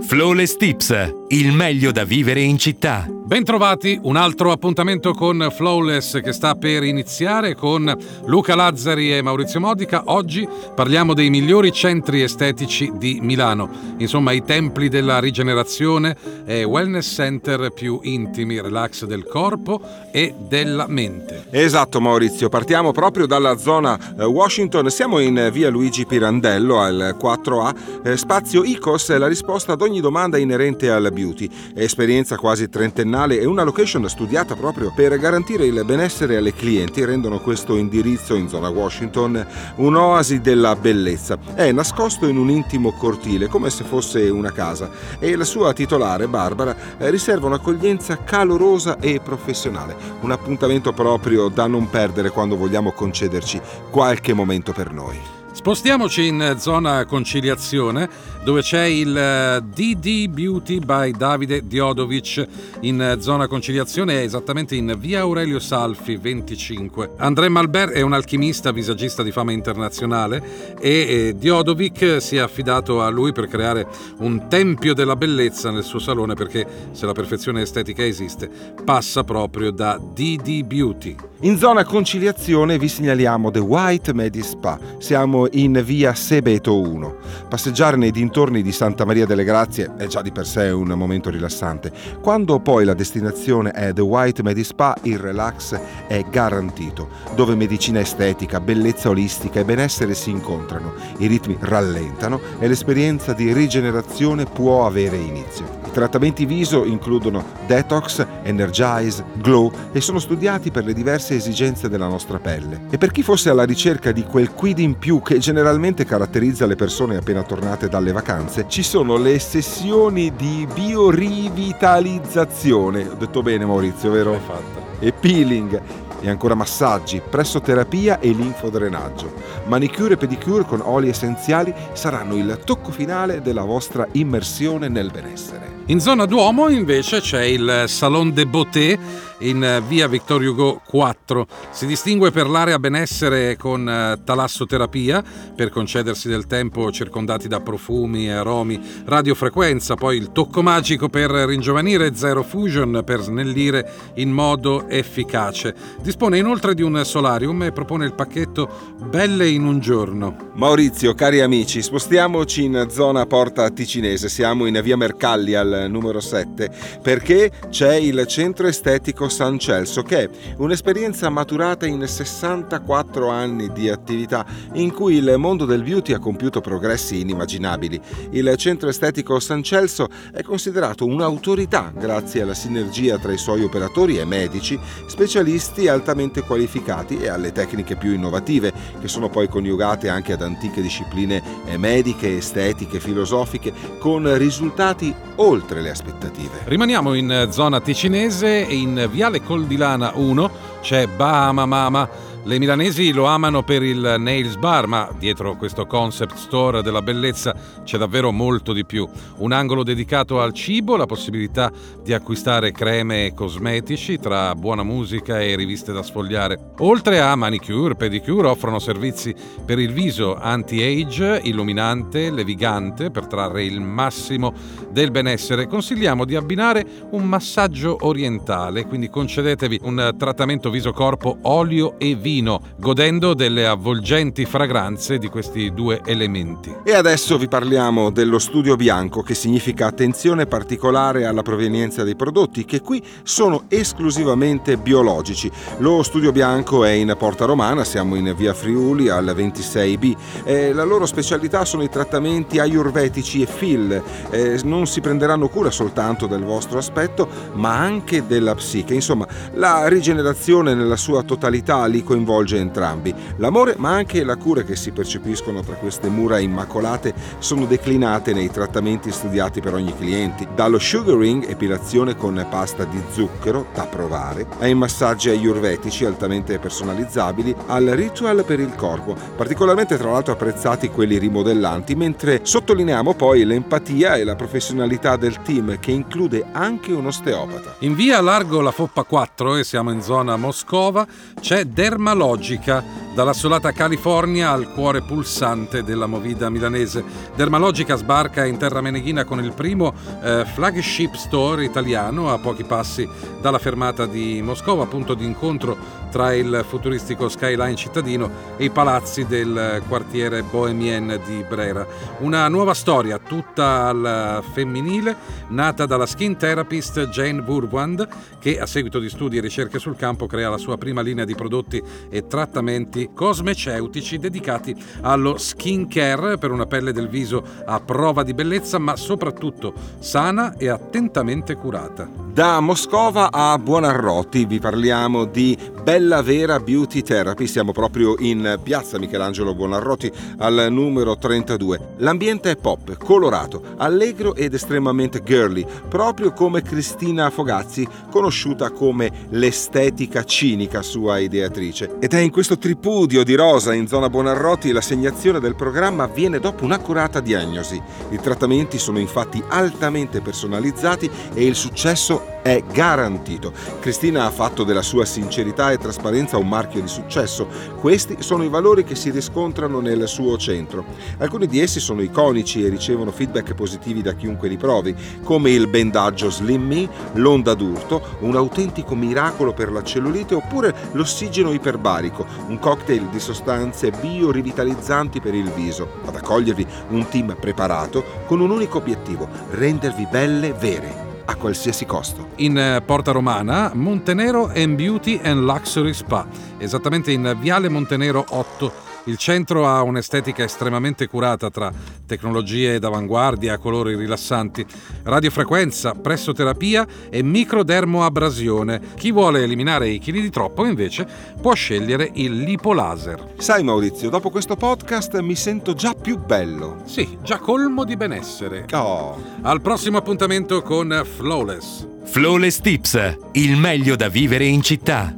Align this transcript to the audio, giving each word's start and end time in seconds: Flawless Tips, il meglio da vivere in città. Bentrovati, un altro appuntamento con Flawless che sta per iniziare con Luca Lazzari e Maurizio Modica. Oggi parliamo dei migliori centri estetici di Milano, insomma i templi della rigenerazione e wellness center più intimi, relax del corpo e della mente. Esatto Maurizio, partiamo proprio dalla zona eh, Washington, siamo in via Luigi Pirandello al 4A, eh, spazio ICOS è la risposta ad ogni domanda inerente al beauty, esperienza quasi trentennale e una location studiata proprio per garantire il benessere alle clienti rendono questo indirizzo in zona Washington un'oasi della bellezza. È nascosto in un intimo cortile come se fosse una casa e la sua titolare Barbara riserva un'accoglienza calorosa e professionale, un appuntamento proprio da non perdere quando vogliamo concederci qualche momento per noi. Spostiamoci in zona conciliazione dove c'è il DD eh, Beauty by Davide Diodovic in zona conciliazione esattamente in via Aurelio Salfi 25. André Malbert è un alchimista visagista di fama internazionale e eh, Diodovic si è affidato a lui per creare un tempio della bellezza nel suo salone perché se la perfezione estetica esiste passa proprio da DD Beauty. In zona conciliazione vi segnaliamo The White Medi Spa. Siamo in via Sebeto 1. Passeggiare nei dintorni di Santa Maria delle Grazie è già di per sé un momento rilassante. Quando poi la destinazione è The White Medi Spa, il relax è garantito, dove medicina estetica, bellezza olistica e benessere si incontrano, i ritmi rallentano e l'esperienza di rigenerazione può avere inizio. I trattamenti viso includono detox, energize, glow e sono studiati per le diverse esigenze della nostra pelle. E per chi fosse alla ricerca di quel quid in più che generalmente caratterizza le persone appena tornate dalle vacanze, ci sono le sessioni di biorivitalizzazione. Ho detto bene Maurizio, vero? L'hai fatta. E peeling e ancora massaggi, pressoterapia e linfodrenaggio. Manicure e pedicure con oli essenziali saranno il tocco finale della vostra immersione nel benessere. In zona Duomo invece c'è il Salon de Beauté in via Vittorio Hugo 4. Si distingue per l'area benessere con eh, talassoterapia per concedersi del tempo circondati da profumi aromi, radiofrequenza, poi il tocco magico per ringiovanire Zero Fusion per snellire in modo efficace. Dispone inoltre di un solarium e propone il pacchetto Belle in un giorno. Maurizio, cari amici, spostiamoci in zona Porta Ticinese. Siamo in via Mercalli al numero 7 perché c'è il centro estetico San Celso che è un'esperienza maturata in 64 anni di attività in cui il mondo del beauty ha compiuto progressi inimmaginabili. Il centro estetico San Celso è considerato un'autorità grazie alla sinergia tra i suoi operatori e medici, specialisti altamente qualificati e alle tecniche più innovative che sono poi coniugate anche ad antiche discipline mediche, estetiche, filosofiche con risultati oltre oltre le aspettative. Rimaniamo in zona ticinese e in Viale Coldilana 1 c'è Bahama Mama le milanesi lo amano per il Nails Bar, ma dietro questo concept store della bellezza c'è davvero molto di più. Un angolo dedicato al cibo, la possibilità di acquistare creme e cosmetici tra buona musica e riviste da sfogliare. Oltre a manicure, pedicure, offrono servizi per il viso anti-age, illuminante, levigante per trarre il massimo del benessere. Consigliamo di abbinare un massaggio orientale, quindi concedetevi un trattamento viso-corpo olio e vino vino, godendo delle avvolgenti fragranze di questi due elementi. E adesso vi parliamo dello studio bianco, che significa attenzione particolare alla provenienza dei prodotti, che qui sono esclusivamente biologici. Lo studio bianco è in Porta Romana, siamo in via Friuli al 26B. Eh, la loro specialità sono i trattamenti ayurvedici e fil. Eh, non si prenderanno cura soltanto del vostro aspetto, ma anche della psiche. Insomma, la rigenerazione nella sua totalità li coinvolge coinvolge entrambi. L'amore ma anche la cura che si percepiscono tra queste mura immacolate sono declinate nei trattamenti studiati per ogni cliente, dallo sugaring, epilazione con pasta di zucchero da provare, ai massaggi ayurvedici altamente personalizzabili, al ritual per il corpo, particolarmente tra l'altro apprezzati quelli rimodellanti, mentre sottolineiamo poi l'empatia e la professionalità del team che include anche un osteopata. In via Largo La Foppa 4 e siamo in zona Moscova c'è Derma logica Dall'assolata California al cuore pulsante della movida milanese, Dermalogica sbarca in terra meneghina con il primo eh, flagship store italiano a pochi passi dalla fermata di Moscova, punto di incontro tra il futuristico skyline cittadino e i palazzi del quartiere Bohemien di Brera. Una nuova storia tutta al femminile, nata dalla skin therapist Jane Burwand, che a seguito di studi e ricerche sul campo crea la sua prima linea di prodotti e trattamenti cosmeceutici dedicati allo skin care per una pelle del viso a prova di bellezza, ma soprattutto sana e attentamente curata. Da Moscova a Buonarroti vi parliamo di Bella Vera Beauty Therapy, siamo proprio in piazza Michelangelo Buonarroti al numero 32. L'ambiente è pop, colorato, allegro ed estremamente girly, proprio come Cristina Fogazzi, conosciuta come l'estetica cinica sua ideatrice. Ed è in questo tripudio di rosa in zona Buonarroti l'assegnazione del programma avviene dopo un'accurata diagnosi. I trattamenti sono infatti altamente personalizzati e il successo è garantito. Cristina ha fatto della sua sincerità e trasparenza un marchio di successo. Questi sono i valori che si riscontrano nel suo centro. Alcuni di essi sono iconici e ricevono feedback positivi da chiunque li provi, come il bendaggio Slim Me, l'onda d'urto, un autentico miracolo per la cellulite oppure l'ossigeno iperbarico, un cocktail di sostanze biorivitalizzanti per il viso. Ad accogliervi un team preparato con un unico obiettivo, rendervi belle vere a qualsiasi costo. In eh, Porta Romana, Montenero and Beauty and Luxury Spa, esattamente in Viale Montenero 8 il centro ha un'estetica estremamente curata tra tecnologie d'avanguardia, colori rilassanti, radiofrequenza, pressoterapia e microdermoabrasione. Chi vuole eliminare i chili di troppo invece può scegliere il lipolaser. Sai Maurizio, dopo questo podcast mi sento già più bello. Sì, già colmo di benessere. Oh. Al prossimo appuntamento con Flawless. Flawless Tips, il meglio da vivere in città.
Flawless 0.00 0.56
Tips, 0.56 1.14
il 1.28 1.52
meglio 1.52 1.92
da 1.92 2.04
vivere 2.04 2.40
in 2.40 2.58
città. 2.58 3.17
Bentrovati, 3.28 4.00
un 4.04 4.16
altro 4.16 4.52
appuntamento 4.52 5.12
con 5.12 5.48
Flawless 5.54 6.22
che 6.22 6.32
sta 6.32 6.54
per 6.54 6.82
iniziare 6.82 7.54
con 7.54 7.94
Luca 8.24 8.54
Lazzari 8.54 9.14
e 9.14 9.20
Maurizio 9.20 9.60
Modica. 9.60 10.04
Oggi 10.06 10.48
parliamo 10.74 11.12
dei 11.12 11.28
migliori 11.28 11.70
centri 11.70 12.22
estetici 12.22 12.90
di 12.96 13.18
Milano, 13.20 13.68
insomma 13.98 14.32
i 14.32 14.42
templi 14.42 14.88
della 14.88 15.18
rigenerazione 15.18 16.16
e 16.46 16.64
wellness 16.64 17.16
center 17.16 17.70
più 17.70 18.00
intimi, 18.02 18.62
relax 18.62 19.04
del 19.04 19.26
corpo 19.26 19.82
e 20.10 20.34
della 20.48 20.86
mente. 20.88 21.48
Esatto 21.50 22.00
Maurizio, 22.00 22.48
partiamo 22.48 22.92
proprio 22.92 23.26
dalla 23.26 23.58
zona 23.58 23.98
eh, 24.18 24.24
Washington, 24.24 24.88
siamo 24.88 25.18
in 25.18 25.50
via 25.52 25.68
Luigi 25.68 26.06
Pirandello 26.06 26.80
al 26.80 27.14
4A, 27.20 27.74
eh, 28.04 28.16
spazio 28.16 28.64
ICOS 28.64 29.10
è 29.10 29.18
la 29.18 29.28
risposta 29.28 29.74
ad 29.74 29.82
ogni 29.82 30.00
domanda 30.00 30.38
inerente 30.38 30.90
al 30.90 31.10
beauty, 31.12 31.46
esperienza 31.74 32.36
quasi 32.36 32.70
trentennale 32.70 33.16
e 33.18 33.44
una 33.46 33.64
location 33.64 34.08
studiata 34.08 34.54
proprio 34.54 34.92
per 34.94 35.18
garantire 35.18 35.66
il 35.66 35.82
benessere 35.84 36.36
alle 36.36 36.54
clienti 36.54 37.04
rendono 37.04 37.40
questo 37.40 37.74
indirizzo 37.74 38.36
in 38.36 38.48
zona 38.48 38.68
Washington 38.68 39.44
un'oasi 39.74 40.40
della 40.40 40.76
bellezza. 40.76 41.36
È 41.52 41.72
nascosto 41.72 42.28
in 42.28 42.36
un 42.36 42.48
intimo 42.48 42.92
cortile 42.92 43.48
come 43.48 43.70
se 43.70 43.82
fosse 43.82 44.28
una 44.28 44.52
casa 44.52 44.88
e 45.18 45.34
la 45.34 45.44
sua 45.44 45.72
titolare 45.72 46.28
Barbara 46.28 46.76
riserva 46.98 47.48
un'accoglienza 47.48 48.22
calorosa 48.22 48.98
e 49.00 49.20
professionale, 49.20 49.96
un 50.20 50.30
appuntamento 50.30 50.92
proprio 50.92 51.48
da 51.48 51.66
non 51.66 51.90
perdere 51.90 52.30
quando 52.30 52.56
vogliamo 52.56 52.92
concederci 52.92 53.60
qualche 53.90 54.32
momento 54.32 54.72
per 54.72 54.92
noi. 54.92 55.37
Spostiamoci 55.58 56.24
in 56.24 56.54
zona 56.58 57.04
conciliazione 57.04 58.08
dove 58.44 58.62
c'è 58.62 58.84
il 58.84 59.60
DD 59.74 60.06
eh, 60.06 60.28
Beauty 60.28 60.78
by 60.78 61.10
Davide 61.10 61.66
Diodovic 61.66 62.46
in 62.82 63.16
zona 63.18 63.48
conciliazione 63.48 64.22
esattamente 64.22 64.76
in 64.76 64.94
via 64.96 65.22
Aurelio 65.22 65.58
Salfi 65.58 66.16
25. 66.16 67.14
André 67.16 67.48
Malbert 67.48 67.92
è 67.92 68.02
un 68.02 68.12
alchimista 68.12 68.70
visagista 68.70 69.24
di 69.24 69.32
fama 69.32 69.50
internazionale 69.50 70.76
e 70.78 70.90
eh, 70.90 71.34
Diodovic 71.36 72.22
si 72.22 72.36
è 72.36 72.38
affidato 72.38 73.02
a 73.02 73.08
lui 73.08 73.32
per 73.32 73.48
creare 73.48 73.84
un 74.18 74.46
tempio 74.48 74.94
della 74.94 75.16
bellezza 75.16 75.72
nel 75.72 75.82
suo 75.82 75.98
salone 75.98 76.34
perché 76.34 76.64
se 76.92 77.04
la 77.04 77.12
perfezione 77.12 77.62
estetica 77.62 78.04
esiste 78.04 78.48
passa 78.84 79.24
proprio 79.24 79.72
da 79.72 79.98
DD 79.98 80.62
Beauty. 80.62 81.16
In 81.42 81.56
zona 81.56 81.84
conciliazione 81.84 82.78
vi 82.78 82.88
segnaliamo 82.88 83.52
The 83.52 83.60
White 83.60 84.12
Medi 84.12 84.42
Spa. 84.42 84.76
Siamo 84.98 85.46
in 85.52 85.80
via 85.84 86.12
Sebeto 86.12 86.80
1. 86.80 87.14
Passeggiare 87.48 87.96
nei 87.96 88.10
dintorni 88.10 88.60
di 88.60 88.72
Santa 88.72 89.04
Maria 89.04 89.24
delle 89.24 89.44
Grazie 89.44 89.92
è 89.96 90.08
già 90.08 90.20
di 90.20 90.32
per 90.32 90.44
sé 90.44 90.70
un 90.70 90.88
momento 90.88 91.30
rilassante. 91.30 91.92
Quando 92.20 92.58
poi 92.58 92.84
la 92.84 92.94
destinazione 92.94 93.70
è 93.70 93.92
The 93.92 94.00
White 94.00 94.42
Medi 94.42 94.64
Spa, 94.64 94.96
il 95.02 95.20
relax 95.20 95.80
è 96.08 96.24
garantito, 96.28 97.08
dove 97.36 97.54
medicina 97.54 98.00
estetica, 98.00 98.58
bellezza 98.58 99.08
olistica 99.08 99.60
e 99.60 99.64
benessere 99.64 100.14
si 100.14 100.30
incontrano, 100.30 100.94
i 101.18 101.28
ritmi 101.28 101.56
rallentano 101.60 102.40
e 102.58 102.66
l'esperienza 102.66 103.32
di 103.32 103.52
rigenerazione 103.52 104.44
può 104.44 104.86
avere 104.86 105.16
inizio. 105.18 105.78
I 105.86 105.90
trattamenti 105.92 106.44
viso 106.44 106.84
includono 106.84 107.44
detox, 107.66 108.26
energize, 108.42 109.24
glow 109.36 109.72
e 109.92 110.00
sono 110.00 110.18
studiati 110.18 110.70
per 110.70 110.84
le 110.84 110.92
diverse 110.92 111.27
esigenze 111.34 111.88
della 111.88 112.08
nostra 112.08 112.38
pelle. 112.38 112.82
E 112.90 112.98
per 112.98 113.10
chi 113.10 113.22
fosse 113.22 113.48
alla 113.50 113.64
ricerca 113.64 114.12
di 114.12 114.24
quel 114.24 114.52
quid 114.52 114.78
in 114.78 114.98
più 114.98 115.22
che 115.22 115.38
generalmente 115.38 116.04
caratterizza 116.04 116.66
le 116.66 116.76
persone 116.76 117.16
appena 117.16 117.42
tornate 117.42 117.88
dalle 117.88 118.12
vacanze, 118.12 118.66
ci 118.68 118.82
sono 118.82 119.16
le 119.16 119.38
sessioni 119.38 120.34
di 120.34 120.68
biorivitalizzazione. 120.72 123.08
Ho 123.08 123.14
detto 123.14 123.40
bene 123.42 123.64
Maurizio, 123.64 124.10
vero? 124.10 124.32
L'hai 124.32 124.40
fatta. 124.40 124.86
E 125.00 125.12
peeling 125.12 125.80
e 126.20 126.28
ancora 126.28 126.54
massaggi, 126.54 127.20
pressoterapia 127.20 128.18
e 128.18 128.32
linfodrenaggio. 128.32 129.32
Manicure 129.66 130.14
e 130.14 130.16
pedicure 130.16 130.64
con 130.64 130.80
oli 130.82 131.08
essenziali 131.08 131.72
saranno 131.92 132.36
il 132.36 132.58
tocco 132.64 132.90
finale 132.90 133.40
della 133.40 133.62
vostra 133.62 134.06
immersione 134.12 134.88
nel 134.88 135.10
benessere. 135.10 135.77
In 135.90 136.00
zona 136.00 136.26
Duomo 136.26 136.68
invece 136.68 137.22
c'è 137.22 137.44
il 137.44 137.84
Salon 137.86 138.34
de 138.34 138.46
Beauté 138.46 138.98
in 139.38 139.82
via 139.86 140.06
Vittorio 140.06 140.50
Hugo 140.50 140.82
4. 140.86 141.46
Si 141.70 141.86
distingue 141.86 142.30
per 142.30 142.46
l'area 142.46 142.78
benessere 142.78 143.56
con 143.56 143.88
eh, 143.88 144.20
talassoterapia 144.22 145.22
per 145.54 145.70
concedersi 145.70 146.28
del 146.28 146.46
tempo 146.46 146.90
circondati 146.90 147.48
da 147.48 147.60
profumi 147.60 148.30
aromi, 148.30 148.78
radiofrequenza, 149.06 149.94
poi 149.94 150.18
il 150.18 150.32
tocco 150.32 150.60
magico 150.60 151.08
per 151.08 151.30
ringiovanire 151.30 152.14
Zero 152.14 152.42
Fusion 152.42 153.02
per 153.02 153.20
snellire 153.20 153.90
in 154.16 154.30
modo 154.30 154.88
efficace. 154.88 155.74
Dispone 156.02 156.36
inoltre 156.36 156.74
di 156.74 156.82
un 156.82 157.00
solarium 157.02 157.62
e 157.62 157.72
propone 157.72 158.04
il 158.04 158.14
pacchetto 158.14 158.96
Belle 159.08 159.48
in 159.48 159.64
un 159.64 159.78
giorno. 159.78 160.50
Maurizio, 160.54 161.14
cari 161.14 161.40
amici, 161.40 161.80
spostiamoci 161.80 162.64
in 162.64 162.86
zona 162.90 163.24
Porta 163.24 163.70
Ticinese. 163.70 164.28
Siamo 164.28 164.66
in 164.66 164.78
via 164.82 164.96
Mercalli 164.96 165.54
al 165.54 165.77
numero 165.86 166.20
7 166.20 166.70
perché 167.02 167.50
c'è 167.68 167.94
il 167.94 168.26
centro 168.26 168.66
estetico 168.66 169.28
San 169.28 169.58
Celso 169.58 170.02
che 170.02 170.24
è 170.24 170.30
un'esperienza 170.56 171.28
maturata 171.28 171.86
in 171.86 172.06
64 172.06 173.28
anni 173.28 173.70
di 173.72 173.88
attività 173.88 174.44
in 174.74 174.92
cui 174.92 175.16
il 175.16 175.34
mondo 175.36 175.64
del 175.64 175.82
beauty 175.82 176.12
ha 176.12 176.18
compiuto 176.18 176.60
progressi 176.60 177.20
inimmaginabili. 177.20 178.00
Il 178.30 178.52
centro 178.56 178.88
estetico 178.88 179.38
San 179.38 179.62
Celso 179.62 180.08
è 180.32 180.42
considerato 180.42 181.04
un'autorità 181.04 181.92
grazie 181.94 182.42
alla 182.42 182.54
sinergia 182.54 183.18
tra 183.18 183.32
i 183.32 183.38
suoi 183.38 183.62
operatori 183.62 184.18
e 184.18 184.24
medici, 184.24 184.78
specialisti 185.06 185.88
altamente 185.88 186.42
qualificati 186.42 187.18
e 187.18 187.28
alle 187.28 187.52
tecniche 187.52 187.96
più 187.96 188.12
innovative 188.12 188.72
che 189.00 189.08
sono 189.08 189.28
poi 189.28 189.48
coniugate 189.48 190.08
anche 190.08 190.32
ad 190.32 190.42
antiche 190.42 190.82
discipline 190.82 191.42
mediche, 191.76 192.36
estetiche, 192.36 193.00
filosofiche 193.00 193.72
con 193.98 194.36
risultati 194.36 195.14
oltre 195.36 195.67
oltre 195.68 195.82
le 195.82 195.90
aspettative. 195.90 196.62
Rimaniamo 196.64 197.12
in 197.12 197.48
zona 197.50 197.80
ticinese 197.82 198.66
e 198.66 198.74
in 198.74 199.06
Viale 199.10 199.42
Coldilana 199.42 200.12
1 200.14 200.50
c'è 200.80 201.06
Bahama 201.06 201.66
Mama 201.66 202.08
le 202.44 202.58
milanesi 202.58 203.12
lo 203.12 203.26
amano 203.26 203.62
per 203.62 203.82
il 203.82 204.16
Nails 204.18 204.56
Bar, 204.56 204.86
ma 204.86 205.10
dietro 205.18 205.56
questo 205.56 205.84
concept 205.84 206.36
store 206.36 206.82
della 206.82 207.02
bellezza 207.02 207.54
c'è 207.84 207.98
davvero 207.98 208.32
molto 208.32 208.72
di 208.72 208.86
più. 208.86 209.06
Un 209.38 209.52
angolo 209.52 209.82
dedicato 209.82 210.40
al 210.40 210.54
cibo, 210.54 210.96
la 210.96 211.04
possibilità 211.04 211.70
di 212.02 212.14
acquistare 212.14 212.72
creme 212.72 213.26
e 213.26 213.34
cosmetici 213.34 214.18
tra 214.18 214.54
buona 214.54 214.82
musica 214.82 215.40
e 215.40 215.56
riviste 215.56 215.92
da 215.92 216.02
sfogliare. 216.02 216.72
Oltre 216.78 217.20
a 217.20 217.34
manicure, 217.36 217.96
pedicure, 217.96 218.48
offrono 218.48 218.78
servizi 218.78 219.34
per 219.66 219.78
il 219.78 219.92
viso 219.92 220.34
anti-age, 220.34 221.40
illuminante, 221.42 222.30
levigante 222.30 223.10
per 223.10 223.26
trarre 223.26 223.64
il 223.64 223.80
massimo 223.80 224.54
del 224.90 225.10
benessere. 225.10 225.66
Consigliamo 225.66 226.24
di 226.24 226.34
abbinare 226.34 226.86
un 227.10 227.24
massaggio 227.24 227.98
orientale, 228.02 228.86
quindi 228.86 229.10
concedetevi 229.10 229.80
un 229.82 230.14
trattamento 230.16 230.70
viso-corpo 230.70 231.38
olio 231.42 231.98
e 231.98 232.14
vino 232.14 232.27
vino, 232.28 232.60
godendo 232.76 233.32
delle 233.32 233.66
avvolgenti 233.66 234.44
fragranze 234.44 235.16
di 235.16 235.28
questi 235.28 235.72
due 235.72 236.02
elementi. 236.04 236.74
E 236.84 236.92
adesso 236.92 237.38
vi 237.38 237.48
parliamo 237.48 238.10
dello 238.10 238.38
studio 238.38 238.76
bianco, 238.76 239.22
che 239.22 239.34
significa 239.34 239.86
attenzione 239.86 240.44
particolare 240.44 241.24
alla 241.24 241.40
provenienza 241.40 242.04
dei 242.04 242.16
prodotti, 242.16 242.66
che 242.66 242.82
qui 242.82 243.02
sono 243.22 243.62
esclusivamente 243.68 244.76
biologici. 244.76 245.50
Lo 245.78 246.02
studio 246.02 246.30
bianco 246.30 246.84
è 246.84 246.90
in 246.90 247.14
Porta 247.18 247.46
Romana, 247.46 247.82
siamo 247.82 248.14
in 248.14 248.34
via 248.36 248.52
Friuli 248.52 249.08
al 249.08 249.34
26B. 249.34 250.16
Eh, 250.44 250.74
la 250.74 250.84
loro 250.84 251.06
specialità 251.06 251.64
sono 251.64 251.82
i 251.82 251.88
trattamenti 251.88 252.58
ayurvedici 252.58 253.40
e 253.40 253.46
fil. 253.46 254.02
Eh, 254.30 254.60
non 254.64 254.86
si 254.86 255.00
prenderanno 255.00 255.48
cura 255.48 255.70
soltanto 255.70 256.26
del 256.26 256.44
vostro 256.44 256.76
aspetto, 256.76 257.26
ma 257.54 257.78
anche 257.78 258.26
della 258.26 258.54
psiche. 258.54 258.92
Insomma, 258.92 259.26
la 259.54 259.88
rigenerazione 259.88 260.74
nella 260.74 260.96
sua 260.96 261.22
totalità 261.22 261.86
li 261.86 262.02
coinvolge 262.02 262.16
coinvolge 262.18 262.58
entrambi. 262.58 263.14
L'amore 263.36 263.74
ma 263.78 263.90
anche 263.90 264.24
la 264.24 264.36
cura 264.36 264.62
che 264.62 264.76
si 264.76 264.90
percepiscono 264.90 265.62
tra 265.62 265.74
queste 265.74 266.08
mura 266.08 266.38
immacolate 266.38 267.14
sono 267.38 267.64
declinate 267.64 268.32
nei 268.32 268.50
trattamenti 268.50 269.12
studiati 269.12 269.60
per 269.60 269.74
ogni 269.74 269.94
cliente, 269.96 270.48
dallo 270.54 270.78
sugaring, 270.78 271.48
epilazione 271.48 272.16
con 272.16 272.44
pasta 272.50 272.84
di 272.84 273.00
zucchero 273.12 273.66
da 273.72 273.84
provare, 273.84 274.46
ai 274.58 274.74
massaggi 274.74 275.28
ayurvedici 275.28 276.04
altamente 276.04 276.58
personalizzabili, 276.58 277.54
al 277.66 277.86
ritual 277.86 278.44
per 278.44 278.60
il 278.60 278.74
corpo, 278.74 279.14
particolarmente 279.36 279.96
tra 279.96 280.10
l'altro 280.10 280.32
apprezzati 280.32 280.88
quelli 280.88 281.18
rimodellanti, 281.18 281.94
mentre 281.94 282.40
sottolineiamo 282.42 283.14
poi 283.14 283.44
l'empatia 283.44 284.16
e 284.16 284.24
la 284.24 284.34
professionalità 284.34 285.16
del 285.16 285.40
team 285.42 285.78
che 285.78 285.92
include 285.92 286.46
anche 286.52 286.92
un 286.92 287.06
osteopata. 287.06 287.76
In 287.80 287.94
via 287.94 288.20
Largo 288.20 288.60
La 288.60 288.70
Foppa 288.72 289.04
4 289.04 289.56
e 289.56 289.64
siamo 289.64 289.92
in 289.92 290.02
zona 290.02 290.36
Moscova 290.36 291.06
c'è 291.40 291.64
Derma 291.64 292.07
logica 292.14 292.82
Dall'assolata 293.18 293.72
California 293.72 294.52
al 294.52 294.70
cuore 294.72 295.00
pulsante 295.02 295.82
della 295.82 296.06
movida 296.06 296.48
milanese, 296.50 297.02
Dermalogica 297.34 297.96
sbarca 297.96 298.44
in 298.44 298.58
terra 298.58 298.80
meneghina 298.80 299.24
con 299.24 299.42
il 299.42 299.52
primo 299.54 299.92
eh, 300.22 300.44
flagship 300.44 301.14
store 301.14 301.64
italiano 301.64 302.30
a 302.30 302.38
pochi 302.38 302.62
passi 302.62 303.08
dalla 303.40 303.58
fermata 303.58 304.06
di 304.06 304.40
Moscova, 304.40 304.86
punto 304.86 305.14
di 305.14 305.24
incontro 305.24 305.76
tra 306.12 306.32
il 306.32 306.64
futuristico 306.66 307.28
skyline 307.28 307.74
cittadino 307.74 308.30
e 308.56 308.66
i 308.66 308.70
palazzi 308.70 309.26
del 309.26 309.82
quartiere 309.88 310.42
Bohemien 310.42 311.20
di 311.26 311.44
Brera. 311.46 311.84
Una 312.18 312.48
nuova 312.48 312.72
storia 312.72 313.18
tutta 313.18 313.88
al 313.88 314.44
femminile, 314.52 315.16
nata 315.48 315.86
dalla 315.86 316.06
skin 316.06 316.36
therapist 316.36 317.08
Jane 317.08 317.42
Burwand, 317.42 318.08
che 318.38 318.60
a 318.60 318.66
seguito 318.66 319.00
di 319.00 319.08
studi 319.08 319.38
e 319.38 319.40
ricerche 319.40 319.80
sul 319.80 319.96
campo 319.96 320.26
crea 320.26 320.48
la 320.48 320.56
sua 320.56 320.78
prima 320.78 321.00
linea 321.00 321.24
di 321.24 321.34
prodotti 321.34 321.82
e 322.08 322.26
trattamenti 322.26 323.07
cosmeceutici 323.14 324.18
dedicati 324.18 324.74
allo 325.02 325.38
skin 325.38 325.88
care 325.88 326.38
per 326.38 326.50
una 326.50 326.66
pelle 326.66 326.92
del 326.92 327.08
viso 327.08 327.44
a 327.64 327.80
prova 327.80 328.22
di 328.22 328.34
bellezza, 328.34 328.78
ma 328.78 328.96
soprattutto 328.96 329.72
sana 329.98 330.56
e 330.56 330.68
attentamente 330.68 331.54
curata. 331.54 332.27
Da 332.38 332.60
Moscova 332.60 333.32
a 333.32 333.58
Buonarroti 333.58 334.44
vi 334.44 334.60
parliamo 334.60 335.24
di 335.24 335.58
Bella 335.82 336.22
Vera 336.22 336.60
Beauty 336.60 337.02
Therapy, 337.02 337.48
siamo 337.48 337.72
proprio 337.72 338.14
in 338.18 338.60
piazza 338.62 338.96
Michelangelo 338.96 339.56
Buonarroti 339.56 340.12
al 340.36 340.68
numero 340.70 341.18
32. 341.18 341.94
L'ambiente 341.96 342.52
è 342.52 342.56
pop, 342.56 342.96
colorato, 342.96 343.74
allegro 343.78 344.36
ed 344.36 344.54
estremamente 344.54 345.20
girly, 345.24 345.66
proprio 345.88 346.32
come 346.32 346.62
Cristina 346.62 347.28
Fogazzi, 347.30 347.88
conosciuta 348.08 348.70
come 348.70 349.10
l'estetica 349.30 350.22
cinica 350.22 350.82
sua 350.82 351.18
ideatrice. 351.18 351.96
Ed 351.98 352.12
è 352.12 352.18
in 352.18 352.30
questo 352.30 352.56
tripudio 352.56 353.24
di 353.24 353.34
rosa 353.34 353.74
in 353.74 353.88
zona 353.88 354.08
Buonarroti 354.10 354.70
l'assegnazione 354.70 355.40
del 355.40 355.56
programma 355.56 356.04
avviene 356.04 356.38
dopo 356.38 356.62
un'accurata 356.62 357.18
diagnosi. 357.18 357.82
I 358.10 358.20
trattamenti 358.20 358.78
sono 358.78 359.00
infatti 359.00 359.42
altamente 359.48 360.20
personalizzati 360.20 361.10
e 361.34 361.44
il 361.44 361.56
successo 361.56 362.27
è 362.48 362.64
garantito. 362.64 363.52
Cristina 363.80 364.24
ha 364.24 364.30
fatto 364.30 364.64
della 364.64 364.82
sua 364.82 365.04
sincerità 365.04 365.70
e 365.70 365.78
trasparenza 365.78 366.38
un 366.38 366.48
marchio 366.48 366.80
di 366.80 366.88
successo. 366.88 367.46
Questi 367.78 368.16
sono 368.20 368.42
i 368.42 368.48
valori 368.48 368.84
che 368.84 368.94
si 368.94 369.10
riscontrano 369.10 369.80
nel 369.80 370.08
suo 370.08 370.36
centro. 370.38 370.84
Alcuni 371.18 371.46
di 371.46 371.60
essi 371.60 371.78
sono 371.78 372.00
iconici 372.00 372.64
e 372.64 372.68
ricevono 372.68 373.10
feedback 373.10 373.54
positivi 373.54 374.02
da 374.02 374.14
chiunque 374.14 374.48
li 374.48 374.56
provi, 374.56 374.94
come 375.22 375.50
il 375.50 375.66
bendaggio 375.66 376.30
Slim 376.30 376.66
Me, 376.66 376.88
l'onda 377.14 377.54
d'urto, 377.54 378.16
un 378.20 378.34
autentico 378.34 378.94
miracolo 378.94 379.52
per 379.52 379.70
la 379.70 379.82
cellulite 379.82 380.34
oppure 380.34 380.74
l'ossigeno 380.92 381.52
iperbarico, 381.52 382.26
un 382.48 382.58
cocktail 382.58 383.08
di 383.08 383.20
sostanze 383.20 383.90
biorivitalizzanti 383.90 385.20
per 385.20 385.34
il 385.34 385.50
viso. 385.50 386.00
Ad 386.06 386.16
accogliervi 386.16 386.66
un 386.90 387.08
team 387.08 387.36
preparato 387.38 388.04
con 388.26 388.40
un 388.40 388.50
unico 388.50 388.78
obiettivo, 388.78 389.28
rendervi 389.50 390.06
belle 390.10 390.52
vere 390.52 391.07
a 391.28 391.36
qualsiasi 391.36 391.84
costo. 391.84 392.30
In 392.36 392.56
eh, 392.56 392.82
Porta 392.84 393.12
Romana, 393.12 393.70
Montenero 393.74 394.50
and 394.54 394.76
Beauty 394.76 395.20
and 395.22 395.42
Luxury 395.44 395.92
Spa, 395.92 396.26
esattamente 396.56 397.12
in 397.12 397.36
Viale 397.38 397.68
Montenero 397.68 398.24
8 398.28 398.87
il 399.04 399.16
centro 399.16 399.66
ha 399.66 399.82
un'estetica 399.82 400.44
estremamente 400.44 401.06
curata 401.06 401.50
tra 401.50 401.72
tecnologie 402.06 402.78
d'avanguardia, 402.78 403.58
colori 403.58 403.96
rilassanti, 403.96 404.64
radiofrequenza, 405.04 405.92
pressoterapia 405.92 406.86
e 407.10 407.22
microdermoabrasione. 407.22 408.80
Chi 408.94 409.12
vuole 409.12 409.42
eliminare 409.42 409.88
i 409.88 409.98
chili 409.98 410.20
di 410.20 410.30
troppo 410.30 410.66
invece 410.66 411.06
può 411.40 411.54
scegliere 411.54 412.10
il 412.14 412.42
lipolaser. 412.42 413.34
Sai 413.38 413.62
Maurizio, 413.62 414.10
dopo 414.10 414.30
questo 414.30 414.56
podcast 414.56 415.18
mi 415.20 415.34
sento 415.34 415.74
già 415.74 415.94
più 415.94 416.18
bello. 416.18 416.82
Sì, 416.84 417.18
già 417.22 417.38
colmo 417.38 417.84
di 417.84 417.96
benessere. 417.96 418.66
Oh. 418.72 419.20
Al 419.42 419.60
prossimo 419.60 419.98
appuntamento 419.98 420.62
con 420.62 421.02
Flawless. 421.16 421.86
Flawless 422.04 422.60
Tips, 422.60 423.16
il 423.32 423.56
meglio 423.56 423.94
da 423.94 424.08
vivere 424.08 424.46
in 424.46 424.62
città. 424.62 425.17